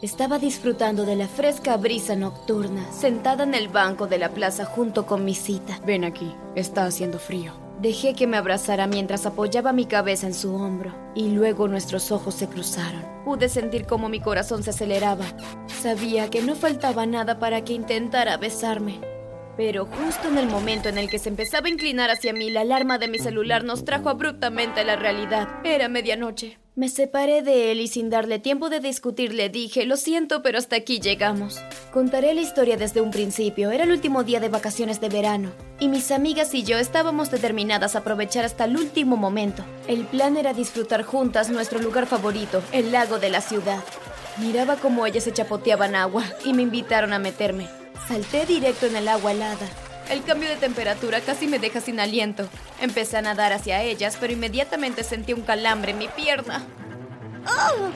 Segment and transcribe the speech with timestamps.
[0.00, 5.06] Estaba disfrutando de la fresca brisa nocturna, sentada en el banco de la plaza junto
[5.06, 5.80] con mi cita.
[5.84, 7.52] Ven aquí, está haciendo frío.
[7.80, 12.34] Dejé que me abrazara mientras apoyaba mi cabeza en su hombro, y luego nuestros ojos
[12.34, 13.04] se cruzaron.
[13.24, 15.24] Pude sentir cómo mi corazón se aceleraba.
[15.66, 19.00] Sabía que no faltaba nada para que intentara besarme.
[19.56, 22.60] Pero justo en el momento en el que se empezaba a inclinar hacia mí, la
[22.60, 25.48] alarma de mi celular nos trajo abruptamente a la realidad.
[25.64, 26.58] Era medianoche.
[26.78, 30.58] Me separé de él y sin darle tiempo de discutir le dije, lo siento, pero
[30.58, 31.58] hasta aquí llegamos.
[31.90, 33.72] Contaré la historia desde un principio.
[33.72, 35.50] Era el último día de vacaciones de verano.
[35.80, 39.64] Y mis amigas y yo estábamos determinadas a aprovechar hasta el último momento.
[39.88, 43.82] El plan era disfrutar juntas nuestro lugar favorito, el lago de la ciudad.
[44.36, 47.66] Miraba cómo ellas se chapoteaban agua y me invitaron a meterme.
[48.06, 49.68] Salté directo en el agua helada.
[50.10, 52.48] El cambio de temperatura casi me deja sin aliento.
[52.80, 56.64] Empecé a nadar hacia ellas, pero inmediatamente sentí un calambre en mi pierna.
[57.46, 57.90] ¡Oh!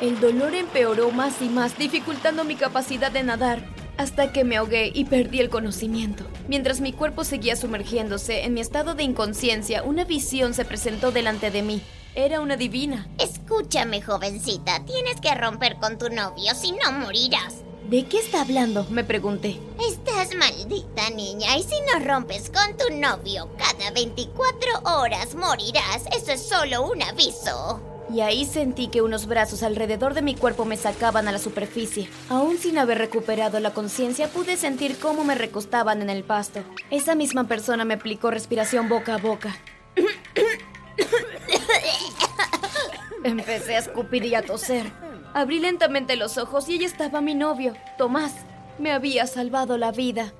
[0.00, 3.62] El dolor empeoró más y más, dificultando mi capacidad de nadar,
[3.98, 6.24] hasta que me ahogué y perdí el conocimiento.
[6.48, 11.50] Mientras mi cuerpo seguía sumergiéndose en mi estado de inconsciencia, una visión se presentó delante
[11.50, 11.82] de mí.
[12.14, 13.06] Era una divina.
[13.18, 17.63] Escúchame, jovencita, tienes que romper con tu novio, si no morirás.
[17.88, 18.86] ¿De qué está hablando?
[18.88, 19.60] Me pregunté.
[19.90, 26.06] Estás maldita, niña, y si no rompes con tu novio, cada 24 horas morirás.
[26.16, 27.82] Eso es solo un aviso.
[28.12, 32.08] Y ahí sentí que unos brazos alrededor de mi cuerpo me sacaban a la superficie.
[32.30, 36.60] Aún sin haber recuperado la conciencia, pude sentir cómo me recostaban en el pasto.
[36.90, 39.54] Esa misma persona me aplicó respiración boca a boca.
[43.24, 45.03] Empecé a escupir y a toser.
[45.34, 48.32] Abrí lentamente los ojos y ella estaba mi novio, Tomás.
[48.78, 50.32] Me había salvado la vida.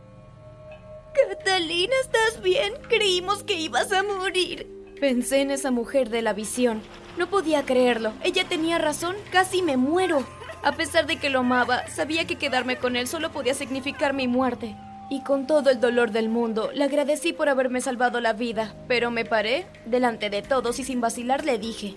[1.28, 2.75] Catalina, ¿estás bien?
[2.89, 4.69] Creímos que ibas a morir.
[5.01, 6.81] Pensé en esa mujer de la visión.
[7.19, 8.12] No podía creerlo.
[8.23, 9.17] Ella tenía razón.
[9.33, 10.25] Casi me muero.
[10.62, 14.29] A pesar de que lo amaba, sabía que quedarme con él solo podía significar mi
[14.29, 14.77] muerte.
[15.11, 19.11] Y con todo el dolor del mundo, le agradecí por haberme salvado la vida, pero
[19.11, 21.95] me paré delante de todos y sin vacilar le dije,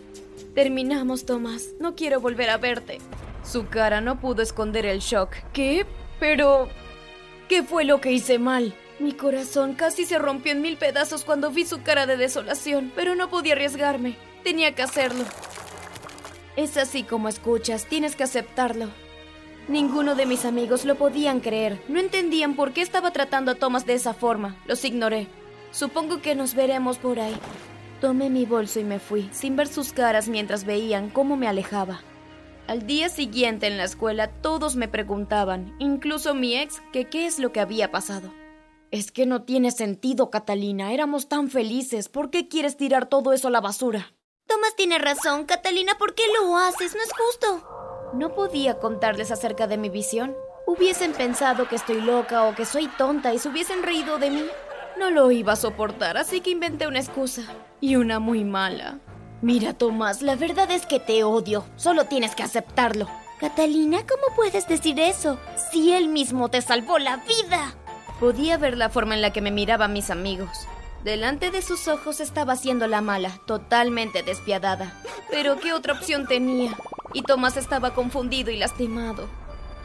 [0.58, 1.76] Terminamos, Tomás.
[1.80, 2.98] No quiero volver a verte.
[3.44, 5.36] Su cara no pudo esconder el shock.
[5.54, 5.86] ¿Qué?
[6.20, 6.68] Pero...
[7.48, 8.74] ¿Qué fue lo que hice mal?
[8.98, 13.14] Mi corazón casi se rompió en mil pedazos cuando vi su cara de desolación, pero
[13.14, 14.18] no podía arriesgarme.
[14.44, 15.26] Tenía que hacerlo.
[16.56, 18.88] Es así como escuchas, tienes que aceptarlo.
[19.68, 21.80] Ninguno de mis amigos lo podían creer.
[21.88, 24.58] No entendían por qué estaba tratando a Tomás de esa forma.
[24.66, 25.28] Los ignoré.
[25.70, 27.38] Supongo que nos veremos por ahí.
[28.02, 32.02] Tomé mi bolso y me fui, sin ver sus caras mientras veían cómo me alejaba.
[32.68, 37.40] Al día siguiente en la escuela todos me preguntaban, incluso mi ex, que qué es
[37.40, 38.32] lo que había pasado.
[38.92, 40.94] Es que no tiene sentido, Catalina.
[40.94, 42.08] Éramos tan felices.
[42.08, 44.14] ¿Por qué quieres tirar todo eso a la basura?
[44.46, 45.98] Tomás tiene razón, Catalina.
[45.98, 46.96] ¿Por qué lo haces?
[46.96, 47.68] No es justo.
[48.14, 50.36] No podía contarles acerca de mi visión.
[50.66, 54.46] Hubiesen pensado que estoy loca o que soy tonta y se hubiesen reído de mí.
[54.98, 57.44] No lo iba a soportar, así que inventé una excusa.
[57.80, 59.00] Y una muy mala.
[59.42, 61.64] Mira, Tomás, la verdad es que te odio.
[61.76, 63.08] Solo tienes que aceptarlo.
[63.40, 65.38] Catalina, ¿cómo puedes decir eso?
[65.72, 67.76] Si él mismo te salvó la vida.
[68.20, 70.68] Podía ver la forma en la que me miraban mis amigos.
[71.04, 75.00] Delante de sus ojos estaba haciendo la mala, totalmente despiadada.
[75.30, 76.76] Pero ¿qué otra opción tenía?
[77.14, 79.30] Y Tomás estaba confundido y lastimado.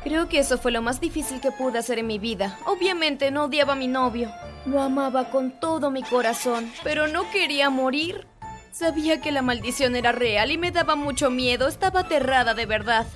[0.03, 2.59] Creo que eso fue lo más difícil que pude hacer en mi vida.
[2.65, 4.33] Obviamente no odiaba a mi novio.
[4.65, 8.29] Lo amaba con todo mi corazón, pero no quería morir.
[8.71, 11.67] Sabía que la maldición era real y me daba mucho miedo.
[11.67, 13.07] Estaba aterrada de verdad.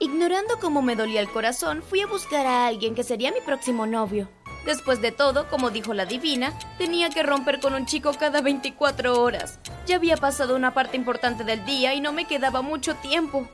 [0.00, 3.86] Ignorando cómo me dolía el corazón, fui a buscar a alguien que sería mi próximo
[3.86, 4.28] novio.
[4.64, 9.22] Después de todo, como dijo la divina, tenía que romper con un chico cada 24
[9.22, 9.60] horas.
[9.86, 13.48] Ya había pasado una parte importante del día y no me quedaba mucho tiempo.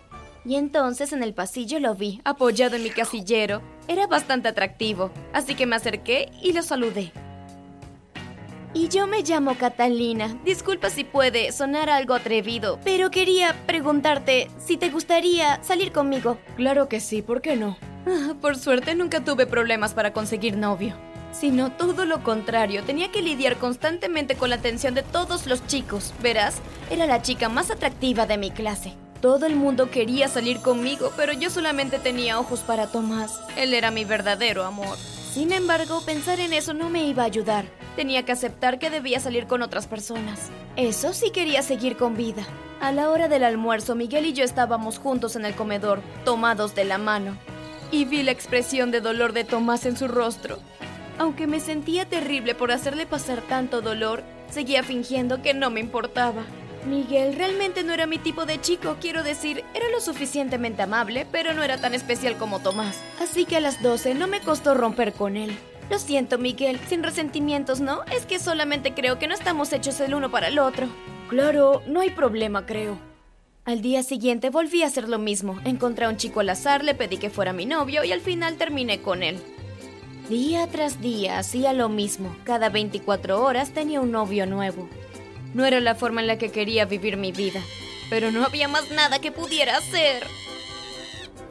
[0.47, 3.61] Y entonces en el pasillo lo vi, apoyado en mi casillero.
[3.89, 7.13] Era bastante atractivo, así que me acerqué y lo saludé.
[8.75, 10.35] Y yo me llamo Catalina.
[10.45, 16.39] Disculpa si puede sonar algo atrevido, pero quería preguntarte si te gustaría salir conmigo.
[16.57, 17.77] Claro que sí, ¿por qué no?
[18.07, 20.95] Ah, por suerte nunca tuve problemas para conseguir novio.
[21.33, 26.15] Sino todo lo contrario, tenía que lidiar constantemente con la atención de todos los chicos.
[26.23, 26.57] Verás,
[26.91, 28.95] era la chica más atractiva de mi clase.
[29.21, 33.39] Todo el mundo quería salir conmigo, pero yo solamente tenía ojos para Tomás.
[33.57, 34.97] Él era mi verdadero amor.
[35.33, 37.65] Sin embargo, pensar en eso no me iba a ayudar.
[37.97, 40.51] Tenía que aceptar que debía salir con otras personas.
[40.77, 42.47] Eso sí quería seguir con vida.
[42.81, 46.85] A la hora del almuerzo, Miguel y yo estábamos juntos en el comedor, tomados de
[46.85, 47.37] la mano.
[47.91, 50.59] Y vi la expresión de dolor de Tomás en su rostro.
[51.19, 56.43] Aunque me sentía terrible por hacerle pasar tanto dolor, seguía fingiendo que no me importaba.
[56.87, 61.53] Miguel realmente no era mi tipo de chico, quiero decir, era lo suficientemente amable, pero
[61.53, 62.99] no era tan especial como Tomás.
[63.21, 65.57] Así que a las 12 no me costó romper con él.
[65.93, 68.03] Lo siento, Miguel, sin resentimientos, ¿no?
[68.05, 70.87] Es que solamente creo que no estamos hechos el uno para el otro.
[71.29, 72.99] Claro, no hay problema, creo.
[73.67, 75.61] Al día siguiente volví a hacer lo mismo.
[75.67, 78.57] Encontré a un chico al azar, le pedí que fuera mi novio y al final
[78.57, 79.39] terminé con él.
[80.31, 82.35] Día tras día hacía lo mismo.
[82.45, 84.89] Cada 24 horas tenía un novio nuevo.
[85.53, 87.61] No era la forma en la que quería vivir mi vida,
[88.09, 90.27] pero no había más nada que pudiera hacer.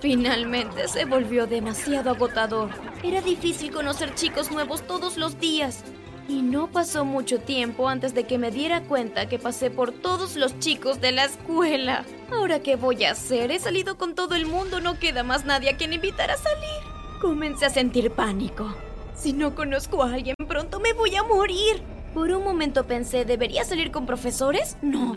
[0.01, 2.69] Finalmente se volvió demasiado agotador.
[3.03, 5.83] Era difícil conocer chicos nuevos todos los días.
[6.27, 10.35] Y no pasó mucho tiempo antes de que me diera cuenta que pasé por todos
[10.37, 12.03] los chicos de la escuela.
[12.31, 13.51] Ahora, ¿qué voy a hacer?
[13.51, 16.81] He salido con todo el mundo, no queda más nadie a quien invitar a salir.
[17.21, 18.73] Comencé a sentir pánico.
[19.13, 21.83] Si no conozco a alguien, pronto me voy a morir.
[22.15, 24.77] Por un momento pensé, ¿debería salir con profesores?
[24.81, 25.15] No.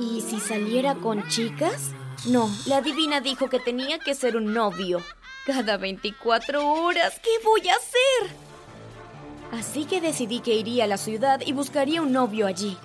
[0.00, 1.92] ¿Y si saliera con chicas?
[2.24, 5.02] No, la divina dijo que tenía que ser un novio.
[5.44, 8.36] Cada 24 horas, ¿qué voy a hacer?
[9.52, 12.76] Así que decidí que iría a la ciudad y buscaría un novio allí.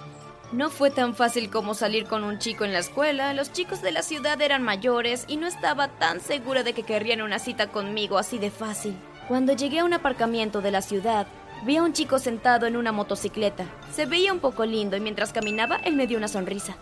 [0.52, 3.94] No fue tan fácil como salir con un chico en la escuela, los chicos de
[3.94, 8.18] la ciudad eran mayores y no estaba tan segura de que querrían una cita conmigo
[8.18, 8.96] así de fácil.
[9.28, 11.26] Cuando llegué a un aparcamiento de la ciudad,
[11.64, 13.66] Vi a un chico sentado en una motocicleta.
[13.94, 16.76] Se veía un poco lindo y mientras caminaba él me dio una sonrisa.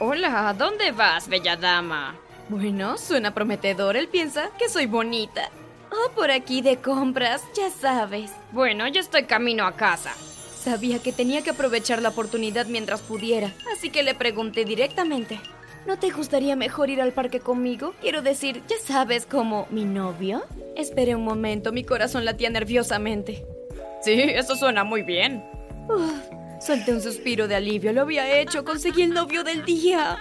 [0.00, 2.14] Hola, ¿a dónde vas, bella dama?
[2.48, 3.96] Bueno, suena prometedor.
[3.96, 5.50] Él piensa que soy bonita.
[5.90, 8.30] Oh, por aquí de compras, ya sabes.
[8.52, 10.12] Bueno, yo estoy camino a casa.
[10.62, 15.40] Sabía que tenía que aprovechar la oportunidad mientras pudiera, así que le pregunté directamente.
[15.84, 17.92] ¿No te gustaría mejor ir al parque conmigo?
[18.00, 20.44] Quiero decir, ya sabes, como mi novio.
[20.76, 23.44] Esperé un momento, mi corazón latía nerviosamente.
[24.02, 25.42] Sí, eso suena muy bien.
[26.60, 27.92] Solté un suspiro de alivio.
[27.92, 28.64] Lo había hecho.
[28.64, 30.18] Conseguí el novio del día.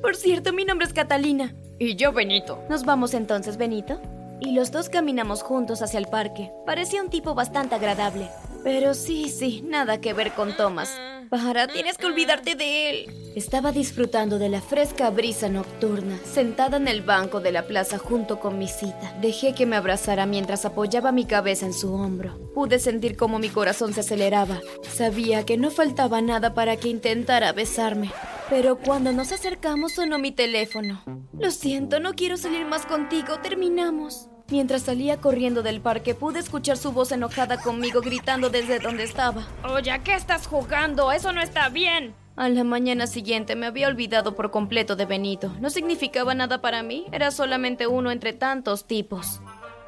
[0.00, 1.54] Por cierto, mi nombre es Catalina.
[1.78, 2.62] Y yo, Benito.
[2.68, 4.00] Nos vamos entonces, Benito.
[4.40, 6.52] Y los dos caminamos juntos hacia el parque.
[6.66, 8.28] Parecía un tipo bastante agradable.
[8.64, 10.90] Pero sí, sí, nada que ver con Thomas.
[11.32, 13.32] Para, tienes que olvidarte de él.
[13.34, 18.38] Estaba disfrutando de la fresca brisa nocturna, sentada en el banco de la plaza junto
[18.38, 19.16] con mi cita.
[19.22, 22.38] Dejé que me abrazara mientras apoyaba mi cabeza en su hombro.
[22.52, 24.60] Pude sentir cómo mi corazón se aceleraba.
[24.82, 28.12] Sabía que no faltaba nada para que intentara besarme.
[28.50, 31.02] Pero cuando nos acercamos sonó mi teléfono.
[31.38, 34.28] Lo siento, no quiero salir más contigo, terminamos.
[34.52, 39.46] Mientras salía corriendo del parque, pude escuchar su voz enojada conmigo gritando desde donde estaba.
[39.64, 41.10] Oye, ¿qué estás jugando?
[41.10, 42.14] Eso no está bien.
[42.36, 45.50] A la mañana siguiente me había olvidado por completo de Benito.
[45.58, 49.40] No significaba nada para mí, era solamente uno entre tantos tipos.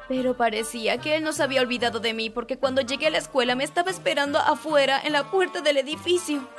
[0.07, 3.19] Pero parecía que él no se había olvidado de mí porque cuando llegué a la
[3.19, 6.49] escuela me estaba esperando afuera en la puerta del edificio.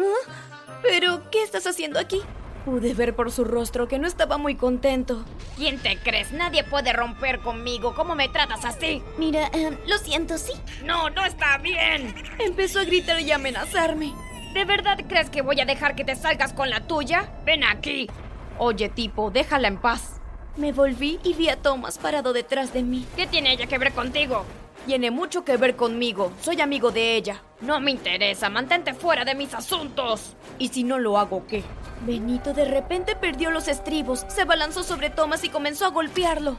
[0.00, 0.80] ¿Ah?
[0.80, 2.22] ¿Pero qué estás haciendo aquí?
[2.66, 5.24] Pude ver por su rostro que no estaba muy contento.
[5.56, 6.32] ¿Quién te crees?
[6.32, 7.94] Nadie puede romper conmigo.
[7.94, 9.04] ¿Cómo me tratas así?
[9.18, 10.52] Mira, em, lo siento, sí.
[10.84, 12.12] No, no está bien.
[12.40, 14.12] Empezó a gritar y amenazarme.
[14.52, 17.30] ¿De verdad crees que voy a dejar que te salgas con la tuya?
[17.44, 18.10] Ven aquí.
[18.58, 20.20] Oye, tipo, déjala en paz.
[20.56, 23.06] Me volví y vi a Thomas parado detrás de mí.
[23.14, 24.44] ¿Qué tiene ella que ver contigo?
[24.86, 26.32] Tiene mucho que ver conmigo.
[26.40, 27.42] Soy amigo de ella.
[27.60, 28.50] No me interesa.
[28.50, 30.34] Mantente fuera de mis asuntos.
[30.58, 31.62] ¿Y si no lo hago qué?
[32.02, 36.56] Benito de repente perdió los estribos, se balanzó sobre Thomas y comenzó a golpearlo.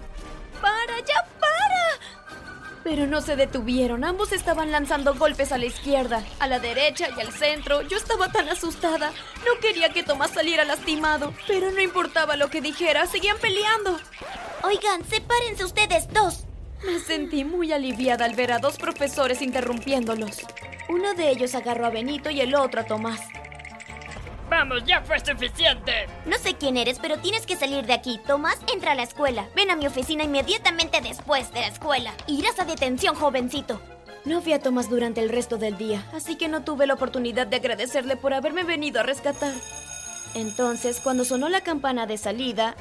[0.61, 1.77] ¡Para, ya para!
[2.83, 7.21] Pero no se detuvieron, ambos estaban lanzando golpes a la izquierda, a la derecha y
[7.21, 7.81] al centro.
[7.81, 9.11] Yo estaba tan asustada,
[9.45, 13.99] no quería que Thomas saliera lastimado, pero no importaba lo que dijera, seguían peleando.
[14.63, 16.45] Oigan, sepárense ustedes dos.
[16.85, 20.37] Me sentí muy aliviada al ver a dos profesores interrumpiéndolos.
[20.89, 23.19] Uno de ellos agarró a Benito y el otro a Tomás.
[24.59, 26.07] Vamos, ya fue suficiente.
[26.25, 28.19] No sé quién eres, pero tienes que salir de aquí.
[28.25, 29.47] Tomás, entra a la escuela.
[29.55, 32.11] Ven a mi oficina inmediatamente después de la escuela.
[32.25, 33.79] Irás a detención, jovencito.
[34.25, 37.45] No vi a Tomás durante el resto del día, así que no tuve la oportunidad
[37.45, 39.53] de agradecerle por haberme venido a rescatar.
[40.33, 42.75] Entonces, cuando sonó la campana de salida,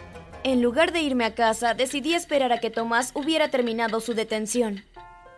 [0.45, 4.87] en lugar de irme a casa, decidí esperar a que Tomás hubiera terminado su detención.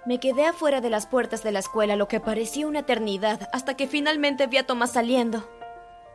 [0.07, 3.75] Me quedé afuera de las puertas de la escuela lo que parecía una eternidad, hasta
[3.75, 5.58] que finalmente vi a Tomás saliendo.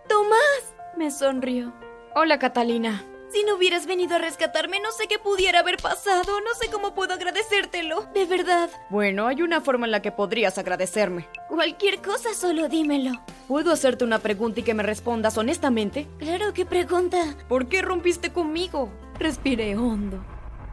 [0.08, 0.76] ¡Tomás!
[0.98, 1.74] Me sonrió.
[2.16, 3.04] Hola, Catalina.
[3.32, 6.40] Si no hubieras venido a rescatarme, no sé qué pudiera haber pasado.
[6.42, 8.04] No sé cómo puedo agradecértelo.
[8.14, 8.70] De verdad.
[8.92, 11.28] Bueno, hay una forma en la que podrías agradecerme.
[11.50, 13.12] Cualquier cosa, solo dímelo.
[13.48, 16.08] ¿Puedo hacerte una pregunta y que me respondas honestamente?
[16.20, 17.36] Claro, ¿qué pregunta?
[17.50, 18.92] ¿Por qué rompiste conmigo?
[19.18, 20.24] Respiré hondo.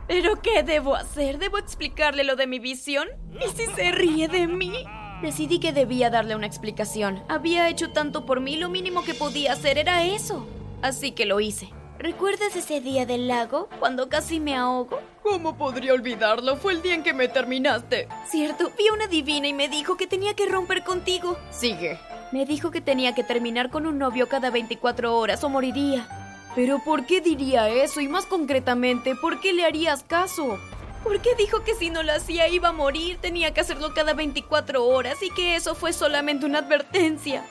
[0.07, 1.39] ¿Pero qué debo hacer?
[1.39, 3.09] ¿Debo explicarle lo de mi visión?
[3.41, 4.85] ¿Y si se ríe de mí?
[5.23, 7.23] Decidí que debía darle una explicación.
[7.29, 10.47] Había hecho tanto por mí, lo mínimo que podía hacer era eso.
[10.81, 11.69] Así que lo hice.
[11.99, 15.01] ¿Recuerdas ese día del lago, cuando casi me ahogo?
[15.23, 16.57] ¿Cómo podría olvidarlo?
[16.57, 18.09] Fue el día en que me terminaste.
[18.27, 21.37] Cierto, vi a una divina y me dijo que tenía que romper contigo.
[21.51, 21.99] Sigue.
[22.33, 26.09] Me dijo que tenía que terminar con un novio cada 24 horas o moriría.
[26.55, 28.01] Pero ¿por qué diría eso?
[28.01, 30.59] Y más concretamente, ¿por qué le harías caso?
[31.03, 33.19] ¿Por qué dijo que si no lo hacía iba a morir?
[33.21, 37.45] Tenía que hacerlo cada 24 horas y que eso fue solamente una advertencia.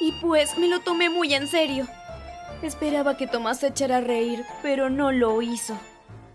[0.00, 1.86] Y pues me lo tomé muy en serio.
[2.62, 5.78] Esperaba que Tomás se echara a reír, pero no lo hizo.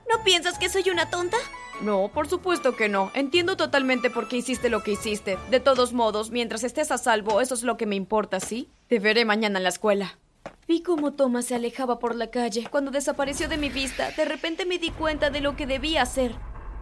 [0.10, 1.38] ¿No piensas que soy una tonta?
[1.82, 3.12] No, por supuesto que no.
[3.14, 5.38] Entiendo totalmente por qué hiciste lo que hiciste.
[5.50, 8.70] De todos modos, mientras estés a salvo, eso es lo que me importa, ¿sí?
[8.88, 10.18] Te veré mañana en la escuela.
[10.68, 12.68] Vi cómo Thomas se alejaba por la calle.
[12.70, 16.34] Cuando desapareció de mi vista, de repente me di cuenta de lo que debía hacer.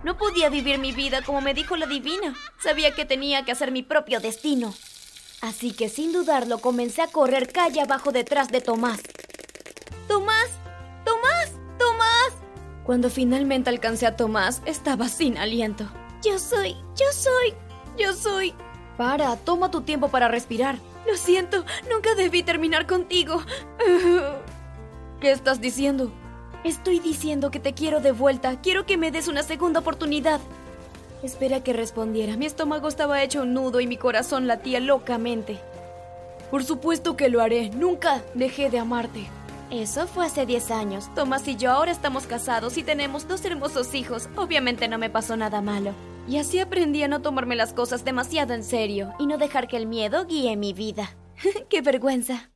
[0.04, 2.36] No podía vivir mi vida como me dijo la divina.
[2.60, 4.74] Sabía que tenía que hacer mi propio destino.
[5.42, 9.00] Así que sin dudarlo comencé a correr calle abajo detrás de Tomás.
[10.08, 10.50] ¡Tomás!
[11.06, 11.52] ¡Tomás!
[11.78, 12.34] ¡Tomás!
[12.84, 15.86] Cuando finalmente alcancé a Tomás, estaba sin aliento.
[16.24, 17.54] Yo soy, yo soy,
[17.98, 18.54] yo soy.
[18.98, 20.78] Para, toma tu tiempo para respirar.
[21.08, 23.42] Lo siento, nunca debí terminar contigo.
[25.22, 26.12] ¿Qué estás diciendo?
[26.64, 28.62] Estoy diciendo que te quiero de vuelta.
[28.62, 30.40] Quiero que me des una segunda oportunidad.
[31.24, 32.38] Espera que respondiera.
[32.38, 35.60] Mi estómago estaba hecho un nudo y mi corazón latía locamente.
[36.52, 37.72] Por supuesto que lo haré.
[37.72, 39.28] Nunca dejé de amarte.
[39.72, 41.10] Eso fue hace 10 años.
[41.16, 44.30] Tomás y yo ahora estamos casados y tenemos dos hermosos hijos.
[44.36, 45.94] Obviamente no me pasó nada malo.
[46.28, 49.78] Y así aprendí a no tomarme las cosas demasiado en serio y no dejar que
[49.78, 51.16] el miedo guíe mi vida.
[51.70, 52.51] ¡Qué vergüenza!